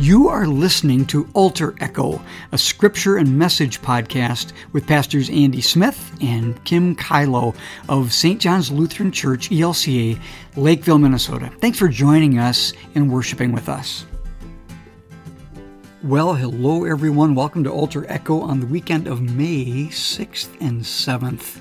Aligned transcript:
You 0.00 0.28
are 0.28 0.46
listening 0.46 1.06
to 1.06 1.28
Altar 1.34 1.74
Echo, 1.80 2.22
a 2.52 2.58
scripture 2.58 3.16
and 3.16 3.36
message 3.36 3.82
podcast 3.82 4.52
with 4.70 4.86
Pastors 4.86 5.28
Andy 5.28 5.60
Smith 5.60 6.16
and 6.20 6.64
Kim 6.64 6.94
Kylo 6.94 7.56
of 7.88 8.12
St. 8.12 8.40
John's 8.40 8.70
Lutheran 8.70 9.10
Church, 9.10 9.50
ELCA, 9.50 10.20
Lakeville, 10.54 11.00
Minnesota. 11.00 11.50
Thanks 11.60 11.80
for 11.80 11.88
joining 11.88 12.38
us 12.38 12.72
and 12.94 13.12
worshiping 13.12 13.50
with 13.50 13.68
us. 13.68 14.06
Well, 16.04 16.32
hello 16.32 16.84
everyone. 16.84 17.34
Welcome 17.34 17.64
to 17.64 17.70
Altar 17.72 18.06
Echo 18.08 18.40
on 18.40 18.60
the 18.60 18.66
weekend 18.66 19.08
of 19.08 19.20
May 19.20 19.88
6th 19.88 20.60
and 20.60 20.82
7th. 20.82 21.60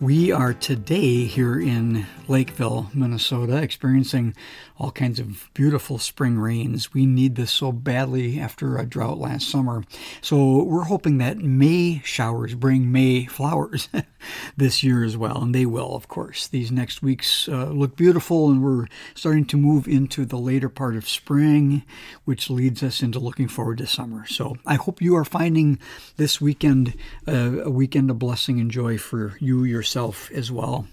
We 0.00 0.30
are 0.30 0.52
today 0.52 1.24
here 1.24 1.58
in 1.58 2.06
Lakeville, 2.28 2.90
Minnesota, 2.92 3.56
experiencing 3.56 4.34
all 4.78 4.90
kinds 4.90 5.18
of 5.18 5.50
beautiful 5.54 5.98
spring 5.98 6.38
rains. 6.38 6.92
We 6.92 7.06
need 7.06 7.36
this 7.36 7.50
so 7.50 7.72
badly 7.72 8.38
after 8.38 8.76
a 8.76 8.84
drought 8.84 9.18
last 9.18 9.48
summer. 9.48 9.84
So 10.20 10.62
we're 10.62 10.84
hoping 10.84 11.18
that 11.18 11.38
May 11.38 12.02
showers 12.04 12.54
bring 12.54 12.92
May 12.92 13.24
flowers 13.24 13.88
this 14.56 14.82
year 14.82 15.02
as 15.02 15.16
well, 15.16 15.42
and 15.42 15.54
they 15.54 15.66
will, 15.66 15.94
of 15.94 16.08
course. 16.08 16.46
These 16.46 16.70
next 16.70 17.02
weeks 17.02 17.48
uh, 17.48 17.66
look 17.66 17.96
beautiful, 17.96 18.50
and 18.50 18.62
we're 18.62 18.86
starting 19.14 19.46
to 19.46 19.56
move 19.56 19.88
into 19.88 20.24
the 20.24 20.38
later 20.38 20.68
part 20.68 20.96
of 20.96 21.08
spring, 21.08 21.82
which 22.24 22.50
leads 22.50 22.82
us 22.82 23.02
into 23.02 23.18
looking 23.18 23.48
forward 23.48 23.78
to 23.78 23.86
summer. 23.86 24.26
So 24.26 24.56
I 24.66 24.74
hope 24.74 25.00
you 25.00 25.16
are 25.16 25.24
finding 25.24 25.78
this 26.16 26.40
weekend 26.40 26.94
uh, 27.26 27.62
a 27.62 27.70
weekend 27.70 28.10
of 28.10 28.18
blessing 28.18 28.60
and 28.60 28.70
joy 28.70 28.98
for 28.98 29.36
you 29.40 29.64
yourself 29.64 30.30
as 30.32 30.52
well. 30.52 30.86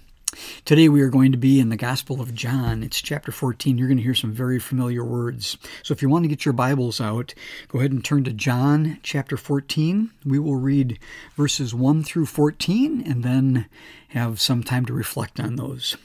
Today 0.64 0.88
we 0.88 1.00
are 1.02 1.10
going 1.10 1.32
to 1.32 1.38
be 1.38 1.60
in 1.60 1.68
the 1.68 1.76
Gospel 1.76 2.20
of 2.20 2.34
John. 2.34 2.82
It's 2.82 3.00
chapter 3.00 3.30
14. 3.30 3.78
You're 3.78 3.88
going 3.88 3.98
to 3.98 4.02
hear 4.02 4.14
some 4.14 4.32
very 4.32 4.58
familiar 4.58 5.04
words. 5.04 5.56
So 5.82 5.92
if 5.92 6.02
you 6.02 6.08
want 6.08 6.24
to 6.24 6.28
get 6.28 6.44
your 6.44 6.54
Bibles 6.54 7.00
out, 7.00 7.34
go 7.68 7.78
ahead 7.78 7.92
and 7.92 8.04
turn 8.04 8.24
to 8.24 8.32
John 8.32 8.98
chapter 9.02 9.36
14. 9.36 10.10
We 10.24 10.38
will 10.38 10.56
read 10.56 10.98
verses 11.36 11.74
1 11.74 12.02
through 12.02 12.26
14 12.26 13.04
and 13.06 13.22
then 13.22 13.66
have 14.08 14.40
some 14.40 14.62
time 14.62 14.86
to 14.86 14.92
reflect 14.92 15.38
on 15.38 15.56
those. 15.56 15.96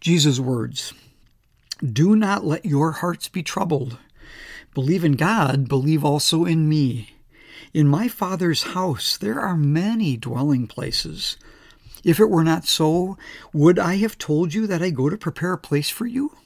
Jesus' 0.00 0.40
words 0.40 0.92
Do 1.80 2.16
not 2.16 2.44
let 2.44 2.64
your 2.64 2.92
hearts 2.92 3.28
be 3.28 3.42
troubled. 3.42 3.98
Believe 4.74 5.04
in 5.04 5.12
God, 5.12 5.68
believe 5.68 6.04
also 6.04 6.44
in 6.44 6.68
me. 6.68 7.10
In 7.72 7.86
my 7.86 8.08
Father's 8.08 8.62
house 8.62 9.16
there 9.16 9.38
are 9.38 9.56
many 9.56 10.16
dwelling 10.16 10.66
places. 10.66 11.36
If 12.04 12.18
it 12.18 12.30
were 12.30 12.44
not 12.44 12.64
so, 12.64 13.18
would 13.52 13.78
I 13.78 13.96
have 13.96 14.16
told 14.18 14.54
you 14.54 14.66
that 14.66 14.82
I 14.82 14.90
go 14.90 15.08
to 15.08 15.16
prepare 15.16 15.52
a 15.52 15.58
place 15.58 15.90
for 15.90 16.06
you? 16.06 16.36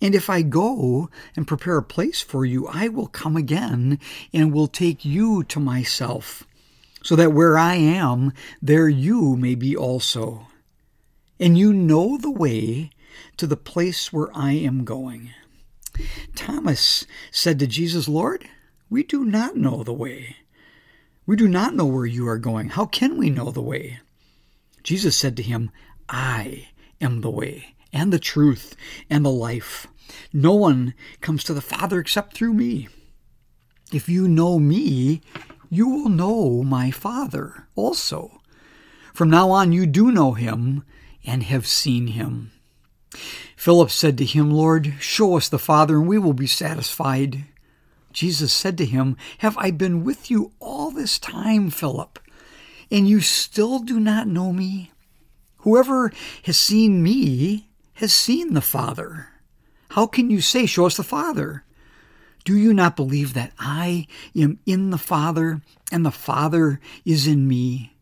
And 0.00 0.14
if 0.14 0.28
I 0.28 0.42
go 0.42 1.08
and 1.36 1.46
prepare 1.46 1.78
a 1.78 1.82
place 1.82 2.20
for 2.20 2.44
you, 2.44 2.66
I 2.66 2.88
will 2.88 3.06
come 3.06 3.36
again 3.36 3.98
and 4.32 4.52
will 4.52 4.66
take 4.66 5.04
you 5.04 5.44
to 5.44 5.60
myself, 5.60 6.46
so 7.02 7.16
that 7.16 7.32
where 7.32 7.56
I 7.56 7.76
am, 7.76 8.32
there 8.60 8.88
you 8.88 9.36
may 9.36 9.54
be 9.54 9.76
also. 9.76 10.48
And 11.40 11.56
you 11.56 11.72
know 11.72 12.18
the 12.18 12.30
way 12.30 12.90
to 13.36 13.46
the 13.46 13.56
place 13.56 14.12
where 14.12 14.28
I 14.36 14.52
am 14.52 14.84
going. 14.84 15.30
Thomas 16.34 17.06
said 17.30 17.58
to 17.60 17.66
Jesus, 17.66 18.08
Lord, 18.08 18.48
we 18.90 19.02
do 19.04 19.24
not 19.24 19.56
know 19.56 19.82
the 19.82 19.92
way. 19.92 20.36
We 21.24 21.36
do 21.36 21.48
not 21.48 21.74
know 21.74 21.86
where 21.86 22.06
you 22.06 22.28
are 22.28 22.38
going. 22.38 22.70
How 22.70 22.84
can 22.84 23.16
we 23.16 23.30
know 23.30 23.50
the 23.50 23.62
way? 23.62 24.00
Jesus 24.84 25.16
said 25.16 25.36
to 25.38 25.42
him, 25.42 25.70
I 26.08 26.68
am 27.00 27.22
the 27.22 27.30
way 27.30 27.74
and 27.92 28.12
the 28.12 28.18
truth 28.18 28.76
and 29.10 29.24
the 29.24 29.30
life. 29.30 29.86
No 30.32 30.54
one 30.54 30.94
comes 31.20 31.42
to 31.44 31.54
the 31.54 31.62
Father 31.62 31.98
except 31.98 32.36
through 32.36 32.52
me. 32.52 32.88
If 33.92 34.08
you 34.08 34.28
know 34.28 34.58
me, 34.58 35.22
you 35.70 35.88
will 35.88 36.08
know 36.08 36.62
my 36.62 36.90
Father 36.90 37.68
also. 37.74 38.40
From 39.14 39.30
now 39.30 39.50
on, 39.50 39.72
you 39.72 39.86
do 39.86 40.12
know 40.12 40.32
him 40.32 40.84
and 41.24 41.44
have 41.44 41.66
seen 41.66 42.08
him. 42.08 42.52
Philip 43.56 43.90
said 43.90 44.18
to 44.18 44.24
him, 44.24 44.50
Lord, 44.50 44.94
show 45.00 45.36
us 45.36 45.48
the 45.48 45.58
Father, 45.58 45.96
and 45.96 46.06
we 46.06 46.18
will 46.18 46.32
be 46.32 46.46
satisfied. 46.46 47.44
Jesus 48.12 48.52
said 48.52 48.76
to 48.78 48.84
him, 48.84 49.16
Have 49.38 49.56
I 49.56 49.70
been 49.70 50.04
with 50.04 50.30
you 50.30 50.52
all 50.60 50.90
this 50.90 51.18
time, 51.18 51.70
Philip? 51.70 52.18
And 52.90 53.08
you 53.08 53.20
still 53.20 53.78
do 53.78 53.98
not 53.98 54.26
know 54.26 54.52
me? 54.52 54.90
Whoever 55.58 56.12
has 56.44 56.58
seen 56.58 57.02
me 57.02 57.68
has 57.94 58.12
seen 58.12 58.54
the 58.54 58.60
Father. 58.60 59.28
How 59.90 60.06
can 60.06 60.30
you 60.30 60.40
say, 60.40 60.66
Show 60.66 60.86
us 60.86 60.96
the 60.96 61.02
Father? 61.02 61.64
Do 62.44 62.56
you 62.56 62.74
not 62.74 62.96
believe 62.96 63.32
that 63.32 63.52
I 63.58 64.06
am 64.36 64.58
in 64.66 64.90
the 64.90 64.98
Father 64.98 65.62
and 65.90 66.04
the 66.04 66.10
Father 66.10 66.80
is 67.06 67.26
in 67.26 67.48
me? 67.48 67.94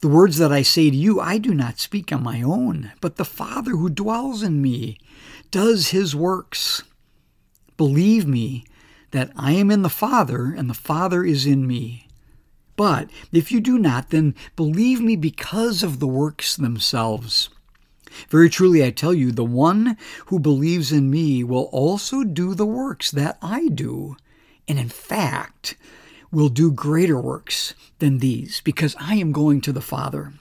The 0.00 0.08
words 0.08 0.36
that 0.38 0.52
I 0.52 0.62
say 0.62 0.90
to 0.90 0.96
you, 0.96 1.20
I 1.20 1.38
do 1.38 1.54
not 1.54 1.78
speak 1.78 2.12
on 2.12 2.22
my 2.22 2.42
own, 2.42 2.92
but 3.00 3.16
the 3.16 3.24
Father 3.24 3.70
who 3.72 3.88
dwells 3.88 4.42
in 4.42 4.60
me 4.60 4.98
does 5.50 5.88
his 5.88 6.14
works. 6.14 6.82
Believe 7.76 8.26
me 8.26 8.64
that 9.12 9.30
I 9.36 9.52
am 9.52 9.70
in 9.70 9.82
the 9.82 9.88
Father 9.88 10.52
and 10.56 10.68
the 10.68 10.74
Father 10.74 11.24
is 11.24 11.46
in 11.46 11.66
me. 11.66 12.05
But 12.76 13.10
if 13.32 13.50
you 13.50 13.60
do 13.60 13.78
not, 13.78 14.10
then 14.10 14.34
believe 14.54 15.00
me 15.00 15.16
because 15.16 15.82
of 15.82 15.98
the 15.98 16.06
works 16.06 16.56
themselves. 16.56 17.48
Very 18.28 18.48
truly, 18.48 18.84
I 18.84 18.90
tell 18.90 19.12
you, 19.12 19.32
the 19.32 19.44
one 19.44 19.96
who 20.26 20.38
believes 20.38 20.92
in 20.92 21.10
me 21.10 21.42
will 21.42 21.68
also 21.72 22.22
do 22.22 22.54
the 22.54 22.66
works 22.66 23.10
that 23.10 23.38
I 23.42 23.68
do, 23.68 24.16
and 24.68 24.78
in 24.78 24.88
fact, 24.88 25.76
will 26.30 26.48
do 26.48 26.70
greater 26.70 27.20
works 27.20 27.74
than 27.98 28.18
these, 28.18 28.60
because 28.62 28.96
I 29.00 29.16
am 29.16 29.32
going 29.32 29.60
to 29.62 29.72
the 29.72 29.80
Father. 29.80 30.34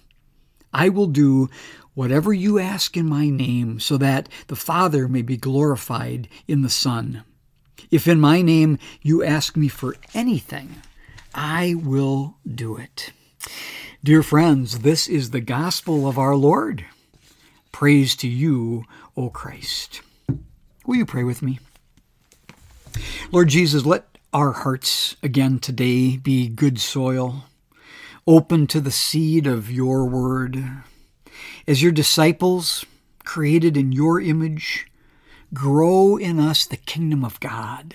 I 0.73 0.89
will 0.89 1.07
do 1.07 1.49
whatever 1.93 2.33
you 2.33 2.59
ask 2.59 2.97
in 2.97 3.07
my 3.07 3.29
name, 3.29 3.79
so 3.79 3.97
that 3.97 4.29
the 4.47 4.55
Father 4.55 5.07
may 5.07 5.21
be 5.21 5.37
glorified 5.37 6.27
in 6.47 6.61
the 6.61 6.69
Son. 6.69 7.23
If 7.91 8.07
in 8.07 8.19
my 8.19 8.41
name 8.41 8.77
you 9.01 9.23
ask 9.23 9.55
me 9.55 9.67
for 9.67 9.95
anything, 10.13 10.75
I 11.37 11.75
will 11.75 12.37
do 12.49 12.77
it. 12.77 13.11
Dear 14.01 14.23
friends, 14.23 14.79
this 14.79 15.09
is 15.09 15.31
the 15.31 15.41
gospel 15.41 16.07
of 16.07 16.17
our 16.17 16.33
Lord. 16.33 16.85
Praise 17.73 18.15
to 18.17 18.27
you, 18.29 18.85
O 19.17 19.29
Christ. 19.29 20.01
Will 20.85 20.95
you 20.95 21.05
pray 21.05 21.25
with 21.25 21.41
me? 21.41 21.59
Lord 23.33 23.49
Jesus, 23.49 23.85
let 23.85 24.17
our 24.31 24.53
hearts 24.53 25.17
again 25.21 25.59
today 25.59 26.15
be 26.15 26.47
good 26.47 26.79
soil, 26.79 27.43
open 28.25 28.65
to 28.67 28.79
the 28.79 28.89
seed 28.89 29.45
of 29.45 29.69
your 29.69 30.05
word. 30.05 30.63
As 31.67 31.83
your 31.83 31.91
disciples, 31.91 32.85
created 33.25 33.75
in 33.75 33.91
your 33.91 34.21
image, 34.21 34.87
grow 35.53 36.15
in 36.15 36.39
us 36.39 36.65
the 36.65 36.77
kingdom 36.77 37.25
of 37.25 37.41
God 37.41 37.93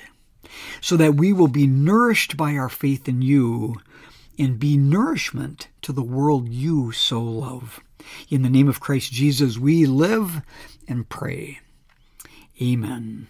so 0.80 0.96
that 0.96 1.14
we 1.14 1.32
will 1.32 1.48
be 1.48 1.66
nourished 1.66 2.36
by 2.36 2.56
our 2.56 2.68
faith 2.68 3.08
in 3.08 3.22
you 3.22 3.80
and 4.38 4.58
be 4.58 4.76
nourishment 4.76 5.68
to 5.82 5.92
the 5.92 6.02
world 6.02 6.48
you 6.48 6.92
so 6.92 7.22
love. 7.22 7.80
In 8.30 8.42
the 8.42 8.50
name 8.50 8.68
of 8.68 8.80
Christ 8.80 9.12
Jesus, 9.12 9.58
we 9.58 9.86
live 9.86 10.42
and 10.88 11.08
pray. 11.08 11.60
Amen. 12.60 13.28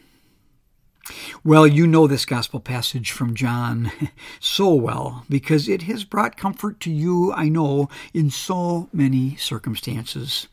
Well, 1.42 1.66
you 1.66 1.86
know 1.86 2.06
this 2.06 2.24
gospel 2.24 2.60
passage 2.60 3.10
from 3.10 3.34
John 3.34 3.90
so 4.40 4.72
well 4.74 5.24
because 5.28 5.68
it 5.68 5.82
has 5.82 6.04
brought 6.04 6.36
comfort 6.36 6.78
to 6.80 6.90
you, 6.90 7.32
I 7.32 7.48
know, 7.48 7.88
in 8.14 8.30
so 8.30 8.88
many 8.92 9.34
circumstances. 9.36 10.46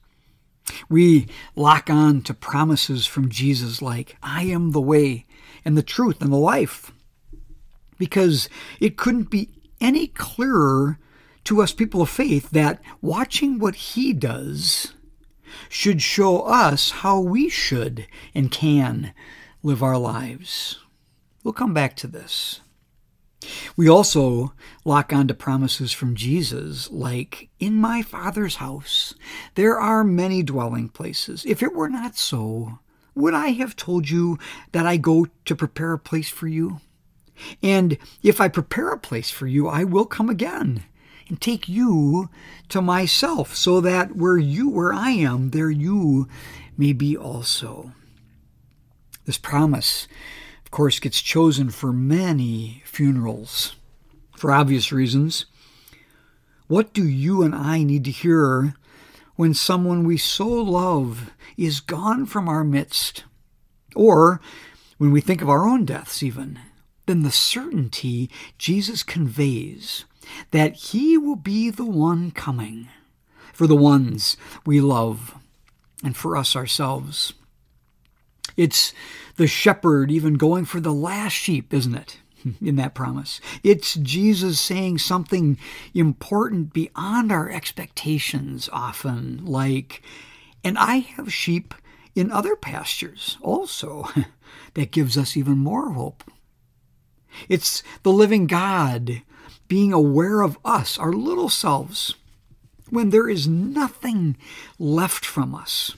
We 0.89 1.27
lock 1.55 1.89
on 1.89 2.21
to 2.23 2.33
promises 2.33 3.05
from 3.05 3.29
Jesus 3.29 3.81
like, 3.81 4.17
I 4.21 4.43
am 4.43 4.71
the 4.71 4.81
way 4.81 5.25
and 5.67 5.77
the 5.77 5.83
truth 5.83 6.21
and 6.21 6.31
the 6.31 6.37
life. 6.37 6.93
Because 7.99 8.47
it 8.79 8.95
couldn't 8.95 9.29
be 9.29 9.49
any 9.81 10.07
clearer 10.07 10.97
to 11.43 11.61
us 11.61 11.73
people 11.73 12.01
of 12.01 12.09
faith 12.09 12.49
that 12.51 12.81
watching 13.01 13.59
what 13.59 13.75
he 13.75 14.13
does 14.13 14.93
should 15.67 16.01
show 16.01 16.41
us 16.43 16.91
how 16.91 17.19
we 17.19 17.49
should 17.49 18.07
and 18.33 18.49
can 18.49 19.13
live 19.61 19.83
our 19.83 19.97
lives. 19.97 20.79
We'll 21.43 21.53
come 21.53 21.73
back 21.73 21.97
to 21.97 22.07
this. 22.07 22.61
We 23.75 23.89
also 23.89 24.53
lock 24.85 25.11
on 25.11 25.27
to 25.27 25.33
promises 25.33 25.91
from 25.91 26.15
Jesus 26.15 26.89
like, 26.91 27.49
In 27.59 27.75
my 27.75 28.01
Father's 28.01 28.55
house 28.55 29.13
there 29.55 29.77
are 29.77 30.03
many 30.05 30.43
dwelling 30.43 30.87
places. 30.87 31.45
If 31.45 31.61
it 31.61 31.75
were 31.75 31.89
not 31.89 32.17
so, 32.17 32.79
would 33.17 33.33
I 33.33 33.49
have 33.49 33.75
told 33.75 34.09
you 34.09 34.37
that 34.71 34.85
I 34.85 34.97
go 34.97 35.27
to 35.45 35.55
prepare 35.55 35.93
a 35.93 35.99
place 35.99 36.29
for 36.29 36.47
you? 36.47 36.79
And 37.61 37.97
if 38.23 38.39
I 38.39 38.47
prepare 38.47 38.91
a 38.91 38.97
place 38.97 39.29
for 39.29 39.47
you, 39.47 39.67
I 39.67 39.83
will 39.83 40.05
come 40.05 40.29
again 40.29 40.85
and 41.29 41.41
take 41.41 41.67
you 41.67 42.29
to 42.69 42.81
myself, 42.81 43.53
so 43.53 43.81
that 43.81 44.15
where 44.15 44.37
you 44.37 44.69
where 44.69 44.93
I 44.93 45.11
am, 45.11 45.49
there 45.49 45.69
you 45.69 46.29
may 46.77 46.93
be 46.93 47.17
also. 47.17 47.91
This 49.25 49.37
promise 49.37 50.07
of 50.67 50.71
course, 50.71 50.99
gets 50.99 51.21
chosen 51.21 51.69
for 51.69 51.93
many 51.93 52.81
funerals 52.83 53.77
for 54.35 54.51
obvious 54.51 54.91
reasons. 54.91 55.45
What 56.67 56.93
do 56.93 57.07
you 57.07 57.41
and 57.41 57.55
I 57.55 57.83
need 57.83 58.03
to 58.03 58.11
hear 58.11 58.75
when 59.37 59.53
someone 59.53 60.03
we 60.03 60.17
so 60.17 60.45
love 60.45 61.31
is 61.57 61.79
gone 61.79 62.25
from 62.25 62.47
our 62.47 62.63
midst? 62.63 63.23
Or 63.95 64.39
when 64.97 65.11
we 65.11 65.21
think 65.21 65.41
of 65.41 65.49
our 65.49 65.67
own 65.67 65.85
deaths, 65.85 66.21
even, 66.21 66.59
then 67.07 67.23
the 67.23 67.31
certainty 67.31 68.29
Jesus 68.57 69.03
conveys 69.03 70.05
that 70.51 70.75
He 70.75 71.17
will 71.17 71.35
be 71.35 71.69
the 71.69 71.85
one 71.85 72.31
coming 72.31 72.89
for 73.53 73.65
the 73.65 73.75
ones 73.75 74.37
we 74.65 74.79
love 74.79 75.35
and 76.03 76.15
for 76.15 76.37
us 76.37 76.55
ourselves. 76.55 77.33
It's 78.55 78.93
the 79.37 79.47
shepherd 79.47 80.11
even 80.11 80.35
going 80.35 80.65
for 80.65 80.79
the 80.79 80.93
last 80.93 81.33
sheep, 81.33 81.73
isn't 81.73 81.95
it? 81.95 82.17
In 82.61 82.75
that 82.75 82.93
promise. 82.93 83.41
It's 83.63 83.95
Jesus 83.95 84.59
saying 84.59 84.99
something 84.99 85.57
important 85.93 86.73
beyond 86.73 87.31
our 87.31 87.49
expectations, 87.49 88.69
often, 88.71 89.45
like, 89.45 90.01
and 90.67 90.77
I 90.77 90.97
have 90.97 91.31
sheep 91.31 91.73
in 92.13 92.29
other 92.29 92.57
pastures 92.57 93.37
also. 93.41 94.09
that 94.73 94.91
gives 94.91 95.17
us 95.17 95.37
even 95.37 95.57
more 95.57 95.91
hope. 95.93 96.25
It's 97.47 97.83
the 98.03 98.11
living 98.11 98.47
God 98.47 99.21
being 99.69 99.93
aware 99.93 100.41
of 100.41 100.57
us, 100.65 100.99
our 100.99 101.13
little 101.13 101.47
selves, 101.47 102.15
when 102.89 103.11
there 103.11 103.29
is 103.29 103.47
nothing 103.47 104.35
left 104.77 105.23
from 105.23 105.55
us. 105.55 105.95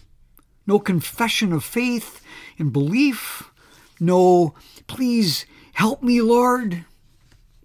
No 0.67 0.77
confession 0.77 1.51
of 1.51 1.63
faith 1.63 2.21
and 2.59 2.71
belief. 2.71 3.49
No, 3.99 4.53
please 4.85 5.47
help 5.73 6.03
me, 6.03 6.21
Lord. 6.21 6.85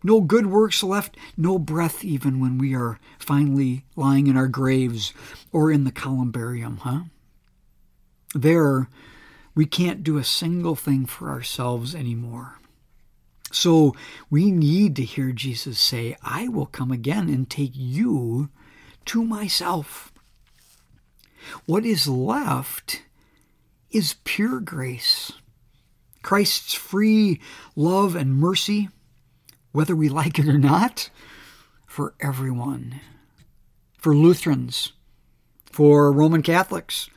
No 0.05 0.21
good 0.21 0.47
works 0.47 0.83
left. 0.83 1.17
No 1.37 1.59
breath, 1.59 2.05
even 2.05 2.39
when 2.39 2.59
we 2.59 2.75
are 2.75 3.01
finally 3.19 3.85
lying 3.97 4.27
in 4.27 4.37
our 4.37 4.47
graves 4.47 5.15
or 5.51 5.73
in 5.73 5.85
the 5.85 5.91
columbarium, 5.91 6.77
huh? 6.79 7.05
There, 8.35 8.89
we 9.55 9.65
can't 9.65 10.05
do 10.05 10.19
a 10.19 10.25
single 10.25 10.77
thing 10.77 11.07
for 11.07 11.31
ourselves 11.31 11.95
anymore. 11.95 12.59
So 13.51 13.95
we 14.29 14.51
need 14.51 14.95
to 14.97 15.05
hear 15.05 15.33
Jesus 15.33 15.79
say, 15.79 16.17
I 16.23 16.49
will 16.49 16.67
come 16.67 16.91
again 16.91 17.29
and 17.29 17.49
take 17.49 17.73
you 17.75 18.51
to 19.07 19.25
myself. 19.25 20.13
What 21.65 21.87
is 21.87 22.09
left 22.09 23.03
is 23.91 24.17
pure 24.25 24.61
grace. 24.61 25.33
Christ's 26.23 26.75
free 26.75 27.41
love 27.77 28.17
and 28.17 28.35
mercy, 28.35 28.89
whether 29.75 29.97
we 29.97 30.09
like 30.09 30.39
it 30.39 30.47
or 30.47 30.57
not, 30.57 31.11
for 31.85 32.15
everyone. 32.21 33.01
For 33.99 34.15
Lutherans, 34.15 34.93
for 35.67 36.13
Roman 36.13 36.43
Catholics, 36.43 37.11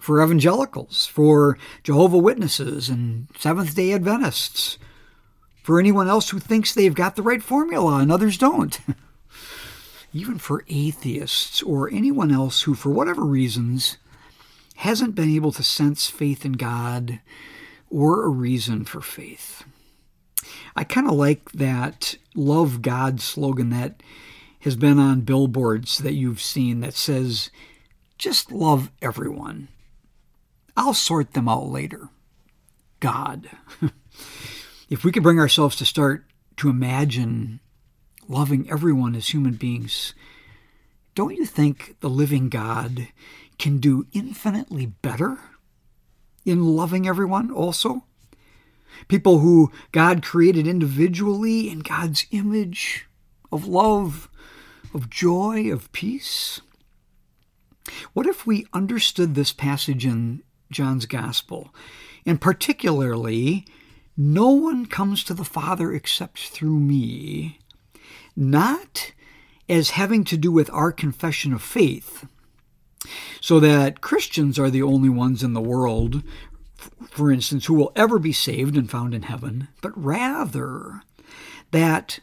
for 0.00 0.22
evangelicals, 0.22 1.06
for 1.06 1.58
Jehovah 1.82 2.18
Witnesses 2.18 2.88
and 2.88 3.26
Seventh 3.36 3.74
day 3.74 3.92
Adventists, 3.92 4.78
for 5.64 5.80
anyone 5.80 6.06
else 6.06 6.30
who 6.30 6.38
thinks 6.38 6.72
they've 6.72 6.94
got 6.94 7.16
the 7.16 7.22
right 7.22 7.42
formula 7.42 7.98
and 7.98 8.12
others 8.12 8.38
don't. 8.38 8.78
Even 10.12 10.38
for 10.38 10.64
atheists 10.68 11.60
or 11.60 11.90
anyone 11.90 12.30
else 12.30 12.62
who, 12.62 12.74
for 12.74 12.90
whatever 12.90 13.24
reasons, 13.24 13.96
hasn't 14.76 15.16
been 15.16 15.34
able 15.34 15.50
to 15.50 15.64
sense 15.64 16.08
faith 16.08 16.44
in 16.44 16.52
God 16.52 17.18
or 17.90 18.24
a 18.24 18.28
reason 18.28 18.84
for 18.84 19.00
faith. 19.00 19.64
I 20.84 20.86
kind 20.86 21.08
of 21.08 21.14
like 21.14 21.50
that 21.52 22.16
love 22.34 22.82
God 22.82 23.18
slogan 23.18 23.70
that 23.70 24.02
has 24.60 24.76
been 24.76 24.98
on 24.98 25.22
billboards 25.22 25.96
that 25.96 26.12
you've 26.12 26.42
seen 26.42 26.80
that 26.80 26.92
says, 26.92 27.48
just 28.18 28.52
love 28.52 28.90
everyone. 29.00 29.68
I'll 30.76 30.92
sort 30.92 31.32
them 31.32 31.48
out 31.48 31.68
later. 31.68 32.10
God. 33.00 33.48
if 34.90 35.04
we 35.04 35.10
could 35.10 35.22
bring 35.22 35.38
ourselves 35.38 35.74
to 35.76 35.86
start 35.86 36.26
to 36.58 36.68
imagine 36.68 37.60
loving 38.28 38.70
everyone 38.70 39.14
as 39.14 39.28
human 39.28 39.54
beings, 39.54 40.12
don't 41.14 41.34
you 41.34 41.46
think 41.46 41.96
the 42.00 42.10
living 42.10 42.50
God 42.50 43.08
can 43.58 43.78
do 43.78 44.06
infinitely 44.12 44.84
better 44.84 45.38
in 46.44 46.76
loving 46.76 47.08
everyone 47.08 47.50
also? 47.50 48.04
People 49.08 49.40
who 49.40 49.72
God 49.92 50.22
created 50.22 50.66
individually 50.66 51.70
in 51.70 51.80
God's 51.80 52.26
image 52.30 53.06
of 53.52 53.66
love, 53.66 54.28
of 54.92 55.10
joy, 55.10 55.70
of 55.72 55.90
peace. 55.92 56.60
What 58.12 58.26
if 58.26 58.46
we 58.46 58.66
understood 58.72 59.34
this 59.34 59.52
passage 59.52 60.06
in 60.06 60.42
John's 60.74 61.06
Gospel. 61.06 61.74
And 62.26 62.40
particularly, 62.40 63.64
no 64.16 64.50
one 64.50 64.86
comes 64.86 65.24
to 65.24 65.34
the 65.34 65.44
Father 65.44 65.92
except 65.92 66.48
through 66.48 66.80
me, 66.80 67.58
not 68.36 69.12
as 69.68 69.90
having 69.90 70.24
to 70.24 70.36
do 70.36 70.52
with 70.52 70.70
our 70.70 70.92
confession 70.92 71.52
of 71.52 71.62
faith, 71.62 72.26
so 73.40 73.60
that 73.60 74.00
Christians 74.00 74.58
are 74.58 74.70
the 74.70 74.82
only 74.82 75.08
ones 75.08 75.42
in 75.42 75.52
the 75.52 75.60
world, 75.60 76.22
for 77.10 77.30
instance, 77.30 77.66
who 77.66 77.74
will 77.74 77.92
ever 77.96 78.18
be 78.18 78.32
saved 78.32 78.76
and 78.76 78.90
found 78.90 79.14
in 79.14 79.22
heaven, 79.22 79.68
but 79.80 79.92
rather 79.96 81.02
that 81.70 82.20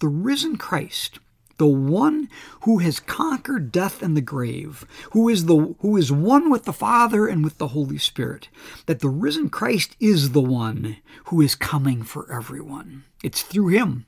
the 0.00 0.08
risen 0.08 0.56
Christ 0.56 1.18
the 1.58 1.66
one 1.66 2.28
who 2.62 2.78
has 2.78 3.00
conquered 3.00 3.72
death 3.72 4.02
and 4.02 4.16
the 4.16 4.20
grave, 4.20 4.86
who 5.12 5.28
is 5.28 5.46
the 5.46 5.74
who 5.80 5.96
is 5.96 6.12
one 6.12 6.50
with 6.50 6.64
the 6.64 6.72
Father 6.72 7.26
and 7.26 7.42
with 7.42 7.58
the 7.58 7.68
Holy 7.68 7.98
Spirit, 7.98 8.48
that 8.86 9.00
the 9.00 9.08
risen 9.08 9.48
Christ 9.48 9.96
is 9.98 10.32
the 10.32 10.42
one 10.42 10.98
who 11.26 11.40
is 11.40 11.54
coming 11.54 12.02
for 12.02 12.30
everyone. 12.32 13.04
It's 13.22 13.42
through 13.42 13.68
him. 13.68 14.06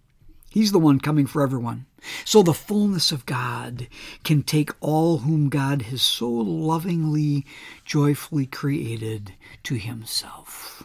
He's 0.50 0.72
the 0.72 0.78
one 0.78 1.00
coming 1.00 1.26
for 1.26 1.42
everyone. 1.42 1.86
So 2.24 2.42
the 2.42 2.54
fullness 2.54 3.12
of 3.12 3.26
God 3.26 3.88
can 4.24 4.42
take 4.42 4.70
all 4.80 5.18
whom 5.18 5.48
God 5.48 5.82
has 5.82 6.02
so 6.02 6.30
lovingly, 6.30 7.44
joyfully 7.84 8.46
created 8.46 9.34
to 9.64 9.74
himself. 9.74 10.84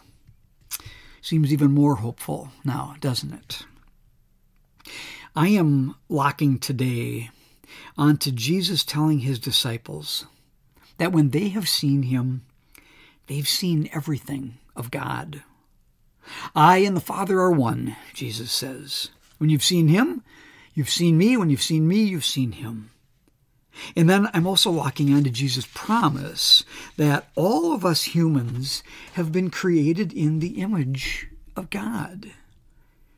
Seems 1.21 1.53
even 1.53 1.71
more 1.71 1.95
hopeful 1.95 2.49
now, 2.65 2.95
doesn't 2.99 3.33
it? 3.33 3.65
I 5.35 5.49
am 5.49 5.95
locking 6.09 6.59
today 6.59 7.29
onto 7.97 8.31
Jesus 8.31 8.83
telling 8.83 9.19
his 9.19 9.39
disciples 9.39 10.25
that 10.97 11.11
when 11.11 11.29
they 11.29 11.49
have 11.49 11.67
seen 11.67 12.03
him, 12.03 12.45
they've 13.27 13.47
seen 13.47 13.89
everything 13.93 14.55
of 14.75 14.91
God. 14.91 15.43
I 16.55 16.77
and 16.79 16.95
the 16.95 17.01
Father 17.01 17.39
are 17.39 17.51
one, 17.51 17.95
Jesus 18.13 18.51
says. 18.51 19.09
When 19.37 19.49
you've 19.49 19.63
seen 19.63 19.87
him, 19.87 20.23
you've 20.73 20.89
seen 20.89 21.17
me. 21.17 21.37
When 21.37 21.49
you've 21.49 21.61
seen 21.61 21.87
me, 21.87 22.03
you've 22.03 22.25
seen 22.25 22.53
him. 22.53 22.91
And 23.95 24.09
then 24.09 24.29
I'm 24.33 24.45
also 24.45 24.69
locking 24.69 25.13
onto 25.13 25.31
Jesus' 25.31 25.67
promise 25.73 26.63
that 26.97 27.29
all 27.35 27.73
of 27.73 27.83
us 27.83 28.03
humans 28.03 28.83
have 29.13 29.31
been 29.31 29.49
created 29.49 30.13
in 30.13 30.39
the 30.39 30.61
image 30.61 31.27
of 31.55 31.71
God. 31.71 32.31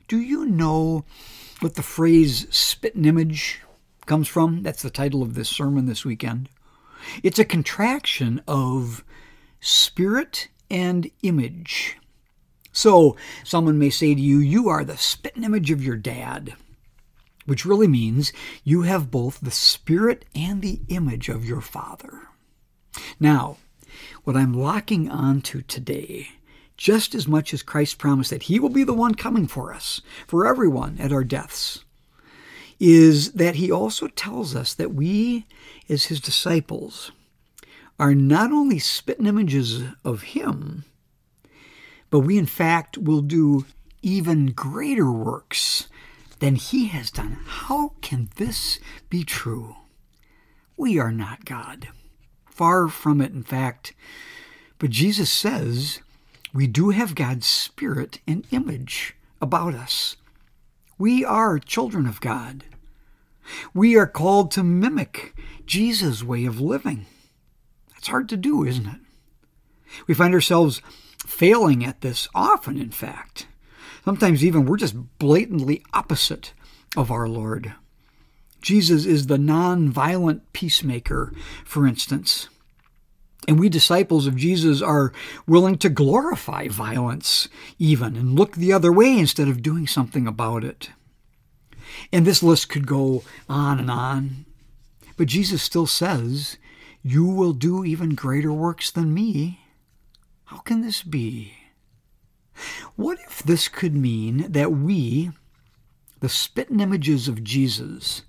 Do 0.07 0.17
you 0.17 0.45
know 0.45 1.03
what 1.59 1.75
the 1.75 1.83
phrase 1.83 2.47
spitting 2.55 3.05
image 3.05 3.61
comes 4.05 4.27
from. 4.27 4.63
That's 4.63 4.81
the 4.81 4.89
title 4.89 5.21
of 5.21 5.33
this 5.33 5.49
sermon 5.49 5.85
this 5.85 6.05
weekend. 6.05 6.49
It's 7.23 7.39
a 7.39 7.45
contraction 7.45 8.41
of 8.47 9.03
spirit 9.59 10.47
and 10.69 11.09
image. 11.23 11.97
So, 12.71 13.15
someone 13.43 13.79
may 13.79 13.89
say 13.89 14.13
to 14.13 14.21
you, 14.21 14.39
You 14.39 14.69
are 14.69 14.83
the 14.83 14.97
spitting 14.97 15.43
image 15.43 15.71
of 15.71 15.83
your 15.83 15.95
dad, 15.95 16.55
which 17.45 17.65
really 17.65 17.87
means 17.87 18.33
you 18.63 18.83
have 18.83 19.11
both 19.11 19.39
the 19.39 19.51
spirit 19.51 20.25
and 20.35 20.61
the 20.61 20.81
image 20.87 21.29
of 21.29 21.45
your 21.45 21.61
father. 21.61 22.27
Now, 23.19 23.57
what 24.23 24.35
I'm 24.35 24.53
locking 24.53 25.09
onto 25.09 25.61
today 25.61 26.29
just 26.77 27.15
as 27.15 27.27
much 27.27 27.53
as 27.53 27.63
Christ 27.63 27.97
promised 27.97 28.29
that 28.29 28.43
He 28.43 28.59
will 28.59 28.69
be 28.69 28.83
the 28.83 28.93
one 28.93 29.15
coming 29.15 29.47
for 29.47 29.73
us, 29.73 30.01
for 30.27 30.45
everyone 30.45 30.97
at 30.99 31.11
our 31.11 31.23
deaths, 31.23 31.83
is 32.79 33.31
that 33.33 33.55
He 33.55 33.71
also 33.71 34.07
tells 34.07 34.55
us 34.55 34.73
that 34.73 34.93
we, 34.93 35.45
as 35.87 36.05
His 36.05 36.19
disciples, 36.19 37.11
are 37.97 38.13
not 38.13 38.51
only 38.51 38.79
spitting 38.79 39.25
images 39.25 39.83
of 40.03 40.23
Him, 40.23 40.83
but 42.09 42.19
we 42.19 42.37
in 42.37 42.45
fact 42.45 42.97
will 42.97 43.21
do 43.21 43.65
even 44.01 44.47
greater 44.47 45.11
works 45.11 45.87
than 46.39 46.55
He 46.55 46.87
has 46.87 47.11
done. 47.11 47.37
How 47.45 47.93
can 48.01 48.29
this 48.35 48.79
be 49.09 49.23
true? 49.23 49.75
We 50.77 50.99
are 50.99 51.11
not 51.11 51.45
God. 51.45 51.89
Far 52.45 52.87
from 52.87 53.21
it, 53.21 53.31
in 53.31 53.43
fact. 53.43 53.93
But 54.77 54.89
Jesus 54.89 55.31
says 55.31 56.01
we 56.53 56.67
do 56.67 56.89
have 56.89 57.15
God's 57.15 57.45
spirit 57.45 58.19
and 58.27 58.45
image 58.51 59.15
about 59.41 59.73
us. 59.73 60.15
We 60.97 61.25
are 61.25 61.59
children 61.59 62.07
of 62.07 62.21
God. 62.21 62.63
We 63.73 63.97
are 63.97 64.07
called 64.07 64.51
to 64.51 64.63
mimic 64.63 65.33
Jesus' 65.65 66.23
way 66.23 66.45
of 66.45 66.61
living. 66.61 67.05
That's 67.91 68.07
hard 68.07 68.29
to 68.29 68.37
do, 68.37 68.63
isn't 68.63 68.87
it? 68.87 68.99
We 70.07 70.13
find 70.13 70.33
ourselves 70.33 70.81
failing 71.25 71.85
at 71.85 72.01
this 72.01 72.27
often, 72.33 72.77
in 72.77 72.91
fact. 72.91 73.47
Sometimes 74.05 74.45
even 74.45 74.65
we're 74.65 74.77
just 74.77 75.17
blatantly 75.17 75.83
opposite 75.91 76.53
of 76.95 77.09
our 77.09 77.27
Lord. 77.27 77.73
Jesus 78.61 79.05
is 79.05 79.25
the 79.27 79.39
non-violent 79.39 80.53
peacemaker, 80.53 81.33
for 81.65 81.87
instance. 81.87 82.47
And 83.47 83.59
we 83.59 83.67
disciples 83.67 84.27
of 84.27 84.35
Jesus 84.35 84.81
are 84.81 85.11
willing 85.47 85.79
to 85.79 85.89
glorify 85.89 86.67
violence, 86.67 87.47
even, 87.79 88.15
and 88.15 88.37
look 88.37 88.55
the 88.55 88.73
other 88.73 88.91
way 88.91 89.17
instead 89.17 89.47
of 89.47 89.63
doing 89.63 89.87
something 89.87 90.27
about 90.27 90.63
it. 90.63 90.91
And 92.13 92.25
this 92.25 92.43
list 92.43 92.69
could 92.69 92.87
go 92.87 93.23
on 93.49 93.79
and 93.79 93.89
on. 93.89 94.45
But 95.17 95.27
Jesus 95.27 95.63
still 95.63 95.87
says, 95.87 96.57
You 97.03 97.25
will 97.25 97.53
do 97.53 97.83
even 97.83 98.15
greater 98.15 98.53
works 98.53 98.91
than 98.91 99.13
me. 99.13 99.61
How 100.45 100.57
can 100.57 100.81
this 100.81 101.01
be? 101.01 101.53
What 102.95 103.19
if 103.27 103.43
this 103.43 103.67
could 103.67 103.95
mean 103.95 104.51
that 104.51 104.71
we, 104.71 105.31
the 106.19 106.29
spitting 106.29 106.79
images 106.79 107.27
of 107.27 107.43
Jesus, 107.43 108.23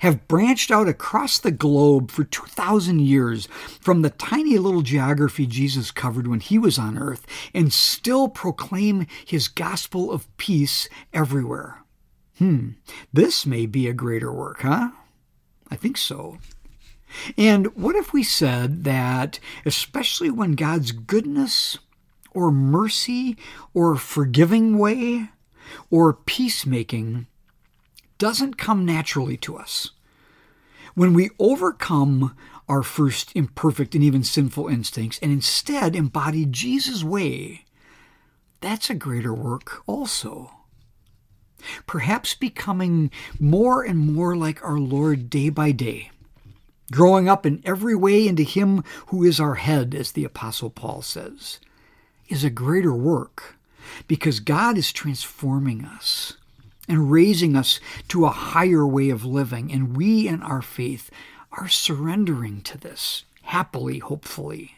have 0.00 0.28
branched 0.28 0.70
out 0.70 0.88
across 0.88 1.38
the 1.38 1.50
globe 1.50 2.10
for 2.10 2.24
2,000 2.24 3.00
years 3.00 3.46
from 3.80 4.02
the 4.02 4.10
tiny 4.10 4.58
little 4.58 4.82
geography 4.82 5.46
Jesus 5.46 5.90
covered 5.90 6.26
when 6.26 6.40
he 6.40 6.58
was 6.58 6.78
on 6.78 6.98
earth 6.98 7.26
and 7.54 7.72
still 7.72 8.28
proclaim 8.28 9.06
his 9.24 9.48
gospel 9.48 10.12
of 10.12 10.34
peace 10.36 10.88
everywhere. 11.12 11.82
Hmm, 12.38 12.70
this 13.12 13.46
may 13.46 13.66
be 13.66 13.88
a 13.88 13.92
greater 13.92 14.32
work, 14.32 14.62
huh? 14.62 14.90
I 15.70 15.76
think 15.76 15.96
so. 15.96 16.38
And 17.36 17.74
what 17.74 17.96
if 17.96 18.12
we 18.12 18.22
said 18.22 18.84
that, 18.84 19.40
especially 19.64 20.30
when 20.30 20.52
God's 20.52 20.92
goodness 20.92 21.78
or 22.32 22.50
mercy 22.50 23.36
or 23.74 23.96
forgiving 23.96 24.78
way 24.78 25.30
or 25.90 26.12
peacemaking 26.12 27.26
doesn't 28.18 28.58
come 28.58 28.84
naturally 28.84 29.36
to 29.38 29.56
us. 29.56 29.90
When 30.94 31.14
we 31.14 31.30
overcome 31.38 32.36
our 32.68 32.82
first 32.82 33.32
imperfect 33.34 33.94
and 33.94 34.04
even 34.04 34.24
sinful 34.24 34.68
instincts 34.68 35.18
and 35.22 35.32
instead 35.32 35.94
embody 35.94 36.44
Jesus' 36.44 37.04
way, 37.04 37.64
that's 38.60 38.90
a 38.90 38.94
greater 38.94 39.32
work 39.32 39.82
also. 39.86 40.50
Perhaps 41.86 42.34
becoming 42.34 43.10
more 43.38 43.82
and 43.82 43.98
more 43.98 44.36
like 44.36 44.62
our 44.64 44.78
Lord 44.78 45.30
day 45.30 45.48
by 45.48 45.72
day, 45.72 46.10
growing 46.92 47.28
up 47.28 47.46
in 47.46 47.62
every 47.64 47.94
way 47.94 48.26
into 48.26 48.42
Him 48.42 48.82
who 49.06 49.24
is 49.24 49.40
our 49.40 49.56
head, 49.56 49.94
as 49.94 50.12
the 50.12 50.24
Apostle 50.24 50.70
Paul 50.70 51.02
says, 51.02 51.58
is 52.28 52.44
a 52.44 52.50
greater 52.50 52.94
work 52.94 53.56
because 54.06 54.40
God 54.40 54.76
is 54.76 54.92
transforming 54.92 55.84
us 55.84 56.34
and 56.88 57.10
raising 57.10 57.56
us 57.56 57.80
to 58.08 58.24
a 58.24 58.30
higher 58.30 58.86
way 58.86 59.10
of 59.10 59.24
living. 59.24 59.72
And 59.72 59.96
we, 59.96 60.26
in 60.28 60.42
our 60.42 60.62
faith, 60.62 61.10
are 61.52 61.68
surrendering 61.68 62.62
to 62.62 62.78
this 62.78 63.24
happily, 63.42 63.98
hopefully. 63.98 64.74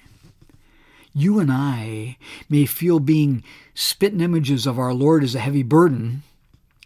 You 1.13 1.41
and 1.41 1.51
I 1.51 2.17
may 2.49 2.67
feel 2.67 3.01
being 3.01 3.43
spitting 3.75 4.21
images 4.21 4.67
of 4.67 4.79
our 4.79 4.95
Lord 4.95 5.25
as 5.25 5.35
a 5.35 5.41
heavy 5.41 5.65
burden, 5.65 6.23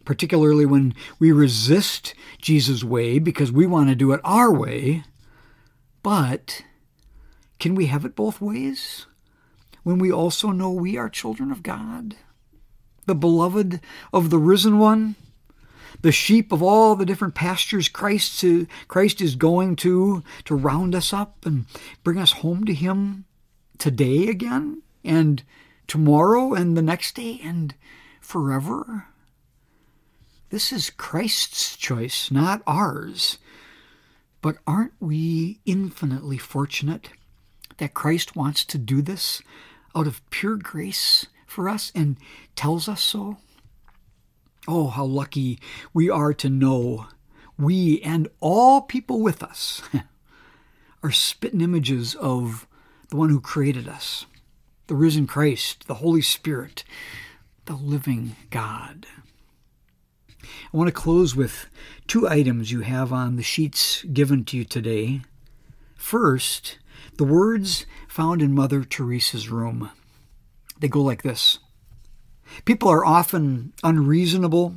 particularly 0.04 0.64
when 0.64 0.94
we 1.18 1.30
resist 1.30 2.14
Jesus' 2.40 2.83
way 2.83 3.18
because 3.18 3.52
we 3.52 3.66
want 3.66 3.90
to 3.90 3.94
do 3.94 4.12
it 4.12 4.21
our 4.25 4.52
way. 4.52 5.04
But 6.02 6.62
can 7.59 7.75
we 7.75 7.87
have 7.87 8.04
it 8.04 8.16
both 8.16 8.40
ways? 8.40 9.06
When 9.85 9.99
we 9.99 10.11
also 10.11 10.50
know 10.50 10.71
we 10.71 10.97
are 10.97 11.09
children 11.09 11.53
of 11.53 11.62
God? 11.62 12.17
the 13.07 13.14
beloved 13.14 13.81
of 14.12 14.31
the 14.31 14.38
risen 14.38 14.79
one, 14.79 15.14
the 16.03 16.12
sheep 16.12 16.53
of 16.53 16.62
all 16.62 16.97
the 16.97 17.07
different 17.07 17.35
pastures 17.35 17.88
Christ, 17.88 18.45
Christ 18.88 19.21
is 19.21 19.37
going 19.37 19.76
to 19.76 20.23
to 20.45 20.55
round 20.55 20.95
us 20.95 21.12
up 21.12 21.47
and 21.47 21.67
bring 22.03 22.19
us 22.19 22.33
home 22.33 22.64
to 22.64 22.75
him 22.75 23.25
today 23.79 24.29
again 24.29 24.83
and 25.05 25.43
tomorrow 25.87 26.55
and 26.55 26.76
the 26.76 26.83
next 26.83 27.17
day 27.17 27.41
and 27.43 27.75
forever. 28.21 29.07
This 30.50 30.73
is 30.73 30.91
Christ's 30.91 31.76
choice, 31.76 32.31
not 32.31 32.62
ours. 32.67 33.38
But 34.41 34.59
aren't 34.67 34.93
we 35.00 35.61
infinitely 35.64 36.37
fortunate 36.38 37.09
that 37.79 37.95
Christ 37.95 38.37
wants 38.37 38.64
to 38.67 38.79
do 38.79 39.00
this 39.00 39.43
out 39.94 40.06
of 40.06 40.28
pure 40.30 40.56
grace 40.56 41.26
for 41.46 41.68
us 41.68 41.92
and 41.94 42.16
tells 42.56 42.88
us 42.88 43.02
so? 43.02 43.38
Oh, 44.66 44.88
how 44.88 45.04
lucky 45.04 45.60
we 45.92 46.08
are 46.08 46.32
to 46.34 46.48
know 46.48 47.06
we 47.58 48.00
and 48.02 48.28
all 48.40 48.80
people 48.80 49.20
with 49.20 49.42
us 49.42 49.82
are 51.02 51.12
spitting 51.12 51.60
images 51.60 52.14
of 52.16 52.66
the 53.10 53.16
one 53.16 53.28
who 53.28 53.40
created 53.40 53.88
us, 53.88 54.26
the 54.86 54.94
risen 54.94 55.26
Christ, 55.26 55.86
the 55.86 55.94
Holy 55.94 56.22
Spirit, 56.22 56.84
the 57.66 57.74
living 57.74 58.36
God. 58.50 59.06
I 60.42 60.76
want 60.76 60.88
to 60.88 60.92
close 60.92 61.36
with 61.36 61.66
two 62.06 62.28
items 62.28 62.72
you 62.72 62.80
have 62.80 63.12
on 63.12 63.36
the 63.36 63.42
sheets 63.42 64.02
given 64.04 64.44
to 64.46 64.56
you 64.56 64.64
today. 64.64 65.22
First, 65.96 66.78
the 67.16 67.24
words 67.24 67.86
found 68.08 68.42
in 68.42 68.54
Mother 68.54 68.84
Teresa's 68.84 69.48
room. 69.48 69.90
They 70.78 70.88
go 70.88 71.00
like 71.00 71.22
this 71.22 71.58
People 72.64 72.88
are 72.88 73.04
often 73.04 73.72
unreasonable, 73.82 74.76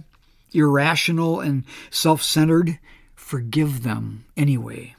irrational, 0.52 1.40
and 1.40 1.64
self 1.90 2.22
centered. 2.22 2.80
Forgive 3.16 3.84
them 3.84 4.26
anyway. 4.38 4.96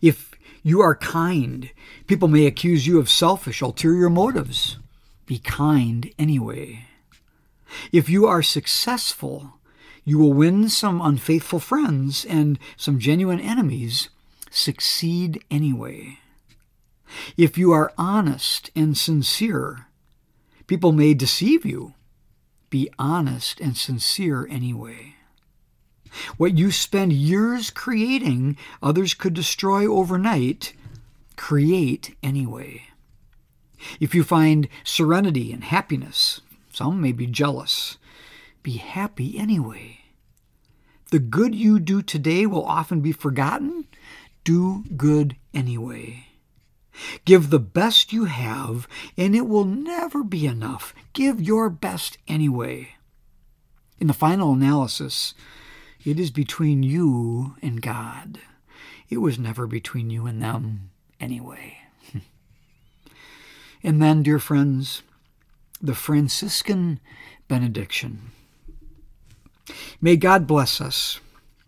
If 0.00 0.32
you 0.62 0.80
are 0.80 0.96
kind, 0.96 1.70
people 2.06 2.28
may 2.28 2.46
accuse 2.46 2.86
you 2.86 2.98
of 2.98 3.10
selfish, 3.10 3.60
ulterior 3.60 4.08
motives. 4.08 4.78
Be 5.26 5.38
kind 5.38 6.10
anyway. 6.18 6.86
If 7.92 8.08
you 8.08 8.26
are 8.26 8.42
successful, 8.42 9.54
you 10.04 10.18
will 10.18 10.32
win 10.32 10.68
some 10.68 11.00
unfaithful 11.00 11.58
friends 11.58 12.24
and 12.24 12.58
some 12.76 12.98
genuine 12.98 13.40
enemies. 13.40 14.08
Succeed 14.50 15.42
anyway. 15.50 16.18
If 17.36 17.56
you 17.56 17.72
are 17.72 17.92
honest 17.96 18.70
and 18.74 18.96
sincere, 18.96 19.86
people 20.66 20.92
may 20.92 21.14
deceive 21.14 21.64
you. 21.64 21.94
Be 22.70 22.90
honest 22.98 23.60
and 23.60 23.76
sincere 23.76 24.46
anyway. 24.50 25.14
What 26.36 26.56
you 26.56 26.70
spend 26.70 27.12
years 27.12 27.70
creating, 27.70 28.56
others 28.82 29.14
could 29.14 29.34
destroy 29.34 29.86
overnight. 29.86 30.72
Create 31.36 32.16
anyway. 32.22 32.82
If 34.00 34.14
you 34.14 34.24
find 34.24 34.68
serenity 34.84 35.52
and 35.52 35.64
happiness, 35.64 36.40
some 36.72 37.00
may 37.00 37.12
be 37.12 37.26
jealous. 37.26 37.98
Be 38.62 38.78
happy 38.78 39.38
anyway. 39.38 40.00
The 41.10 41.18
good 41.18 41.54
you 41.54 41.78
do 41.78 42.02
today 42.02 42.46
will 42.46 42.64
often 42.64 43.00
be 43.00 43.12
forgotten. 43.12 43.86
Do 44.46 44.84
good 44.96 45.34
anyway. 45.52 46.28
Give 47.24 47.50
the 47.50 47.58
best 47.58 48.12
you 48.12 48.26
have, 48.26 48.86
and 49.16 49.34
it 49.34 49.48
will 49.48 49.64
never 49.64 50.22
be 50.22 50.46
enough. 50.46 50.94
Give 51.14 51.40
your 51.40 51.68
best 51.68 52.16
anyway. 52.28 52.90
In 53.98 54.06
the 54.06 54.14
final 54.14 54.52
analysis, 54.52 55.34
it 56.04 56.20
is 56.20 56.30
between 56.30 56.84
you 56.84 57.56
and 57.60 57.82
God. 57.82 58.38
It 59.10 59.16
was 59.16 59.36
never 59.36 59.66
between 59.66 60.10
you 60.10 60.26
and 60.26 60.40
them 60.40 60.90
anyway. 61.18 61.78
and 63.82 64.00
then, 64.00 64.22
dear 64.22 64.38
friends, 64.38 65.02
the 65.82 65.96
Franciscan 65.96 67.00
benediction. 67.48 68.30
May 70.00 70.14
God 70.14 70.46
bless 70.46 70.80
us 70.80 71.18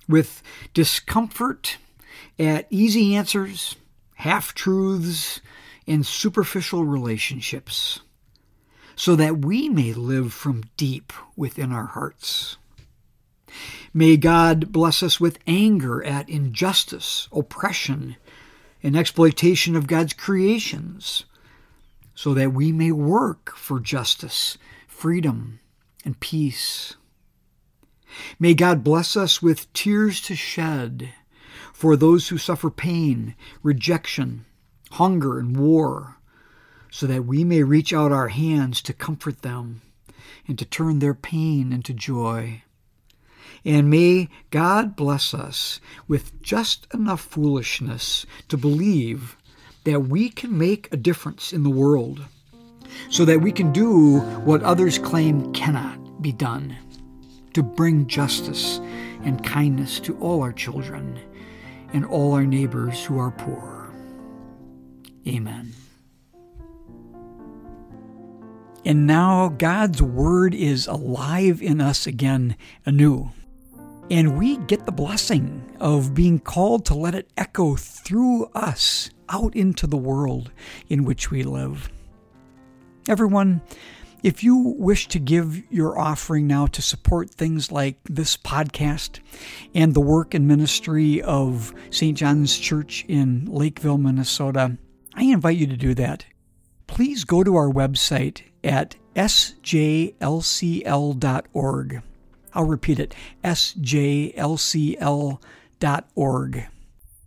with 0.09 0.45
discomfort 0.75 1.79
at 2.39 2.67
easy 2.71 3.15
answers 3.15 3.77
half 4.19 4.53
truths, 4.53 5.41
and 5.87 6.05
superficial 6.05 6.85
relationships, 6.85 8.01
so 8.97 9.15
that 9.15 9.39
we 9.39 9.69
may 9.69 9.93
live 9.93 10.33
from 10.33 10.65
deep 10.77 11.13
within 11.37 11.73
our 11.73 11.87
hearts. 11.87 12.57
May 13.95 14.17
God 14.17 14.73
bless 14.73 15.05
us 15.05 15.21
with 15.21 15.39
anger 15.47 16.05
at 16.05 16.29
injustice, 16.29 17.29
oppression, 17.33 18.17
and 18.83 18.97
exploitation 18.97 19.77
of 19.77 19.87
God's 19.87 20.13
creations, 20.13 21.25
so 22.15 22.35
that 22.35 22.53
we 22.53 22.73
may 22.73 22.91
work 22.91 23.55
for 23.57 23.79
justice, 23.79 24.59
freedom, 24.89 25.61
and 26.05 26.19
peace. 26.19 26.97
May 28.39 28.55
God 28.55 28.83
bless 28.83 29.17
us 29.17 29.41
with 29.41 29.73
tears 29.73 30.21
to 30.23 30.35
shed 30.35 31.11
for 31.79 31.95
those 31.95 32.27
who 32.27 32.37
suffer 32.37 32.71
pain, 32.71 33.37
rejection, 33.63 34.45
hunger, 34.91 35.39
and 35.39 35.57
war, 35.57 36.17
so 36.91 37.07
that 37.07 37.25
we 37.25 37.45
may 37.45 37.63
reach 37.63 37.93
out 37.93 38.11
our 38.11 38.27
hands 38.27 38.83
to 38.83 38.93
comfort 38.93 39.43
them 39.43 39.81
and 40.49 40.59
to 40.59 40.65
turn 40.65 40.99
their 40.99 41.15
pain 41.15 41.73
into 41.73 41.95
joy. 41.95 42.65
And 43.65 43.89
may 43.89 44.29
God 44.51 44.97
bless 44.97 45.33
us 45.33 45.79
with 46.09 46.43
just 46.43 46.93
enough 46.93 47.21
foolishness 47.21 48.27
to 48.49 48.57
believe 48.57 49.37
that 49.85 50.09
we 50.09 50.31
can 50.31 50.59
make 50.59 50.93
a 50.93 50.97
difference 50.97 51.53
in 51.53 51.63
the 51.63 51.71
world 51.71 52.25
so 53.09 53.25
that 53.25 53.41
we 53.41 53.53
can 53.53 53.73
do 53.73 54.19
what 54.41 54.65
others 54.65 54.99
claim 54.99 55.53
cannot 55.53 56.21
be 56.21 56.33
done 56.33 56.77
to 57.55 57.63
bring 57.63 58.09
justice 58.09 58.79
and 59.23 59.45
kindness 59.45 60.01
to 60.01 60.19
all 60.19 60.43
our 60.43 60.53
children 60.53 61.21
and 61.93 62.05
all 62.05 62.33
our 62.33 62.47
neighbors 62.47 63.05
who 63.05 63.19
are 63.19 63.31
poor. 63.31 63.91
Amen. 65.27 65.75
And 68.85 69.07
now 69.07 69.49
God's 69.49 70.01
Word 70.01 70.55
is 70.55 70.87
alive 70.87 71.61
in 71.61 71.81
us 71.81 72.07
again 72.07 72.57
anew. 72.87 73.31
And 74.11 74.39
we 74.39 74.57
get 74.57 74.87
the 74.87 74.93
blessing 74.93 75.77
of 75.79 76.15
being 76.15 76.39
called 76.39 76.87
to 76.87 76.95
let 76.95 77.15
it 77.15 77.29
echo 77.37 77.77
through 77.77 78.47
us 78.55 79.11
out 79.29 79.55
into 79.55 79.87
the 79.87 79.99
world 79.99 80.51
in 80.89 81.05
which 81.05 81.31
we 81.31 81.43
live. 81.43 81.91
Everyone, 83.07 83.61
if 84.29 84.45
you 84.45 84.59
wish 84.77 85.09
to 85.09 85.19
give 85.19 85.63
your 85.73 85.99
offering 85.99 86.47
now 86.47 86.67
to 86.67 86.83
support 86.83 87.31
things 87.31 87.73
like 87.73 87.97
this 88.05 88.37
podcast 88.37 89.21
and 89.75 89.95
the 89.95 90.03
work 90.03 90.35
and 90.35 90.47
ministry 90.47 91.23
of 91.23 91.73
St. 91.89 92.15
John's 92.15 92.59
Church 92.59 93.07
in 93.09 93.47
Lakeville, 93.47 93.97
Minnesota, 93.97 94.77
I 95.15 95.23
invite 95.23 95.57
you 95.57 95.67
to 95.69 95.79
do 95.79 95.95
that. 95.95 96.27
Please 96.87 97.25
go 97.25 97.43
to 97.43 97.57
our 97.57 97.71
website 97.71 98.43
at 98.63 98.97
sjlcl.org. 99.17 100.13
I'll 102.53 102.65
repeat 102.65 103.01
it 103.01 103.15
sjlcl.org. 103.43 103.79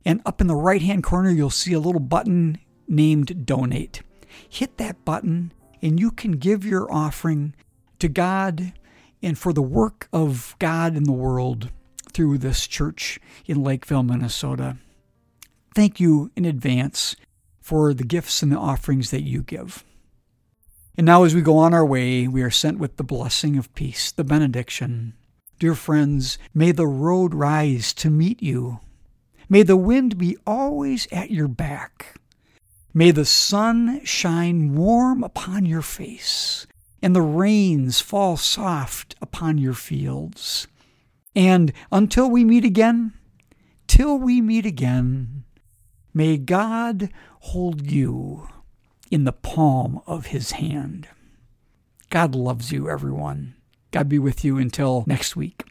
And 0.06 0.22
up 0.24 0.40
in 0.40 0.46
the 0.46 0.56
right 0.56 0.82
hand 0.84 1.02
corner, 1.04 1.32
you'll 1.32 1.50
see 1.50 1.74
a 1.74 1.80
little 1.80 2.00
button 2.00 2.60
named 2.88 3.48
Donate. 3.48 4.04
Hit 4.48 4.78
that 4.78 5.04
button, 5.04 5.52
and 5.82 6.00
you 6.00 6.12
can 6.12 6.34
give 6.34 6.66
your 6.66 6.92
offering 6.92 7.56
to 8.00 8.08
God 8.08 8.74
and 9.22 9.38
for 9.38 9.54
the 9.54 9.62
work 9.62 10.08
of 10.12 10.56
God 10.60 10.96
in 10.96 11.04
the 11.04 11.12
world 11.12 11.70
through 12.12 12.38
this 12.38 12.68
church 12.68 13.20
in 13.46 13.64
Lakeville, 13.64 14.04
Minnesota. 14.04 14.78
Thank 15.74 16.00
you 16.00 16.32
in 16.36 16.46
advance 16.46 17.16
for 17.62 17.94
the 17.94 18.04
gifts 18.04 18.44
and 18.44 18.52
the 18.52 18.58
offerings 18.58 19.12
that 19.12 19.22
you 19.22 19.44
give. 19.44 19.84
And 20.98 21.06
now, 21.06 21.24
as 21.24 21.34
we 21.34 21.42
go 21.42 21.58
on 21.58 21.74
our 21.74 21.86
way, 21.86 22.28
we 22.28 22.42
are 22.42 22.52
sent 22.52 22.78
with 22.78 22.98
the 22.98 23.04
blessing 23.04 23.58
of 23.58 23.74
peace, 23.76 24.12
the 24.12 24.26
benediction. 24.26 25.14
Dear 25.58 25.76
friends, 25.76 26.38
may 26.54 26.72
the 26.72 26.88
road 26.88 27.34
rise 27.34 27.94
to 27.94 28.10
meet 28.10 28.44
you. 28.44 28.80
May 29.48 29.64
the 29.64 29.78
wind 29.78 30.18
be 30.18 30.38
always 30.46 31.08
at 31.12 31.32
your 31.32 31.48
back. 31.48 32.20
May 32.94 33.12
the 33.12 33.26
sun 33.26 34.04
shine 34.04 34.76
warm 34.76 35.24
upon 35.24 35.66
your 35.66 35.82
face, 35.82 36.68
and 37.02 37.16
the 37.16 37.22
rains 37.22 38.02
fall 38.02 38.36
soft 38.36 39.16
upon 39.22 39.58
your 39.58 39.74
fields. 39.74 40.68
And 41.36 41.72
until 41.92 42.30
we 42.30 42.44
meet 42.44 42.66
again, 42.66 43.14
till 43.88 44.18
we 44.18 44.42
meet 44.42 44.66
again, 44.66 45.46
may 46.14 46.38
God 46.38 47.10
hold 47.40 47.90
you 47.90 48.50
in 49.10 49.24
the 49.24 49.32
palm 49.32 50.02
of 50.06 50.28
his 50.28 50.52
hand. 50.52 51.08
God 52.10 52.36
loves 52.36 52.74
you, 52.74 52.90
everyone. 52.90 53.56
God 53.92 54.10
be 54.10 54.20
with 54.20 54.44
you 54.44 54.58
until 54.58 55.06
next 55.08 55.38
week. 55.38 55.64